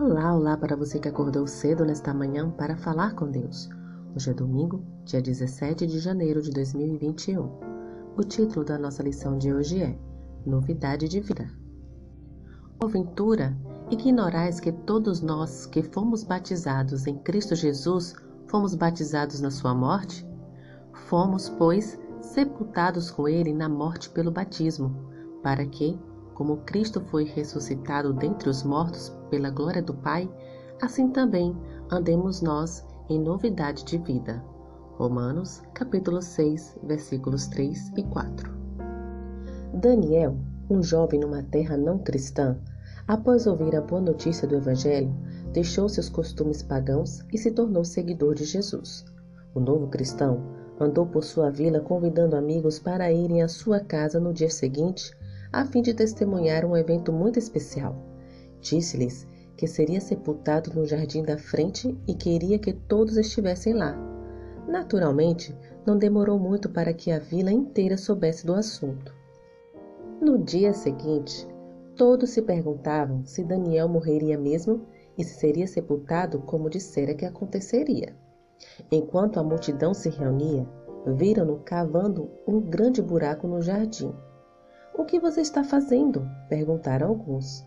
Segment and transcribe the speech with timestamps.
[0.00, 3.68] Olá, olá para você que acordou cedo nesta manhã para falar com Deus.
[4.16, 7.42] Hoje é domingo, dia 17 de janeiro de 2021.
[8.16, 9.98] O título da nossa lição de hoje é
[10.46, 11.50] Novidade de Vida.
[12.78, 13.54] Porventura,
[13.90, 18.14] ignorais que todos nós que fomos batizados em Cristo Jesus
[18.46, 20.26] fomos batizados na sua morte?
[21.10, 24.96] Fomos, pois, sepultados com ele na morte pelo batismo,
[25.42, 26.00] para que,
[26.40, 30.26] como Cristo foi ressuscitado dentre os mortos pela glória do Pai,
[30.80, 31.54] assim também
[31.90, 34.42] andemos nós em novidade de vida.
[34.96, 38.50] Romanos, capítulo 6, versículos 3 e 4.
[39.74, 40.34] Daniel,
[40.70, 42.56] um jovem numa terra não cristã,
[43.06, 45.14] após ouvir a boa notícia do Evangelho,
[45.52, 49.04] deixou seus costumes pagãos e se tornou seguidor de Jesus.
[49.54, 50.40] O novo cristão
[50.80, 55.14] andou por sua vila convidando amigos para irem à sua casa no dia seguinte
[55.52, 57.96] a fim de testemunhar um evento muito especial.
[58.60, 63.94] Disse-lhes que seria sepultado no jardim da frente e queria que todos estivessem lá.
[64.66, 69.14] Naturalmente, não demorou muito para que a vila inteira soubesse do assunto.
[70.20, 71.46] No dia seguinte,
[71.96, 74.86] todos se perguntavam se Daniel morreria mesmo
[75.18, 78.14] e se seria sepultado como dissera que aconteceria.
[78.90, 80.66] Enquanto a multidão se reunia,
[81.06, 84.14] viram-no cavando um grande buraco no jardim.
[85.00, 86.28] O que você está fazendo?
[86.46, 87.66] perguntaram alguns.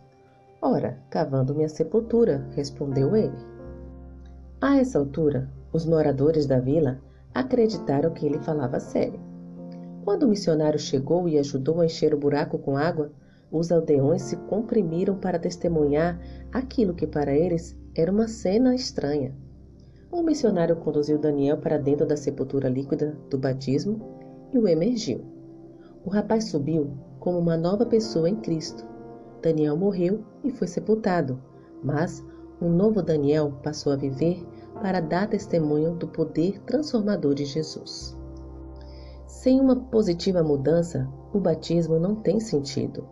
[0.61, 3.35] Ora, cavando minha sepultura, respondeu ele.
[4.61, 7.01] A essa altura, os moradores da vila
[7.33, 9.19] acreditaram que ele falava sério.
[10.05, 13.11] Quando o missionário chegou e ajudou a encher o buraco com água,
[13.51, 19.35] os aldeões se comprimiram para testemunhar aquilo que para eles era uma cena estranha.
[20.11, 23.99] O missionário conduziu Daniel para dentro da sepultura líquida do batismo
[24.53, 25.25] e o emergiu.
[26.05, 26.91] O rapaz subiu
[27.23, 28.85] como uma nova pessoa em Cristo.
[29.41, 31.41] Daniel morreu e foi sepultado,
[31.81, 32.21] mas
[32.61, 34.45] um novo Daniel passou a viver
[34.81, 38.17] para dar testemunho do poder transformador de Jesus.
[39.25, 43.07] Sem uma positiva mudança, o batismo não tem sentido.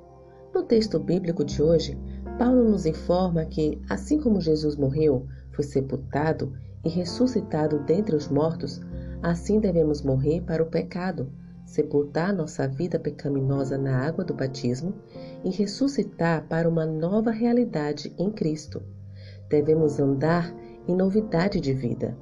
[0.53, 1.97] No texto bíblico de hoje,
[2.37, 6.51] Paulo nos informa que, assim como Jesus morreu, foi sepultado
[6.83, 8.81] e ressuscitado dentre os mortos,
[9.23, 11.31] assim devemos morrer para o pecado,
[11.71, 14.93] sepultar nossa vida pecaminosa na água do batismo
[15.41, 18.83] e ressuscitar para uma nova realidade em Cristo.
[19.47, 20.53] Devemos andar
[20.85, 22.17] em novidade de vida.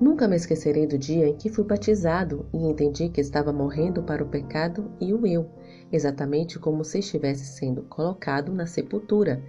[0.00, 4.24] Nunca me esquecerei do dia em que fui batizado e entendi que estava morrendo para
[4.24, 5.48] o pecado e o eu,
[5.92, 9.40] exatamente como se estivesse sendo colocado na sepultura,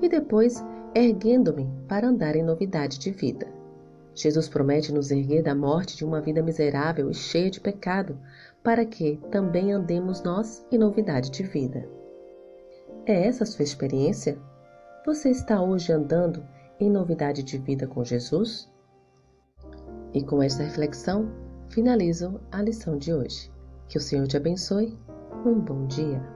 [0.00, 3.55] e depois erguendo-me para andar em novidade de vida.
[4.16, 8.18] Jesus promete nos erguer da morte de uma vida miserável e cheia de pecado,
[8.64, 11.86] para que também andemos nós em novidade de vida.
[13.04, 14.38] É essa a sua experiência?
[15.04, 16.42] Você está hoje andando
[16.80, 18.72] em novidade de vida com Jesus?
[20.14, 21.30] E com esta reflexão,
[21.68, 23.52] finalizo a lição de hoje.
[23.86, 24.98] Que o Senhor te abençoe.
[25.44, 26.35] Um bom dia.